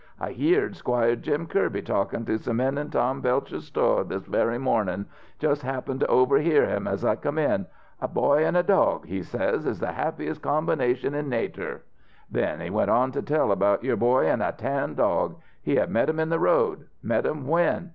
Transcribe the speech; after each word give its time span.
I 0.19 0.31
heered 0.31 0.75
Squire 0.75 1.15
Jim 1.15 1.45
Kirby 1.45 1.83
talkin' 1.83 2.25
to 2.25 2.39
some 2.39 2.57
men 2.57 2.79
in 2.79 2.89
Tom 2.89 3.21
Belcher's 3.21 3.65
sto' 3.67 4.01
this 4.03 4.25
very 4.25 4.57
mornin'; 4.57 5.05
just 5.37 5.61
happened 5.61 5.99
to 5.99 6.07
overhear 6.07 6.65
him 6.65 6.87
as 6.87 7.05
I 7.05 7.15
come 7.15 7.37
in. 7.37 7.67
'A 8.01 8.07
boy 8.07 8.43
an' 8.43 8.55
a 8.55 8.63
dog,' 8.63 9.05
he 9.05 9.21
says, 9.21 9.67
'is 9.67 9.79
the 9.79 9.91
happiest 9.91 10.41
combination 10.41 11.13
in 11.13 11.29
nater.' 11.29 11.83
Then 12.31 12.61
he 12.61 12.71
went 12.71 12.89
on 12.89 13.11
to 13.11 13.21
tell 13.21 13.51
about 13.51 13.83
your 13.83 13.95
boy 13.95 14.25
an' 14.25 14.41
a 14.41 14.53
tan 14.53 14.95
dog. 14.95 15.39
He 15.61 15.75
had 15.75 15.91
met 15.91 16.09
'em 16.09 16.19
in 16.19 16.29
the 16.29 16.39
road. 16.39 16.87
Met 17.03 17.27
'em 17.27 17.45
when? 17.45 17.89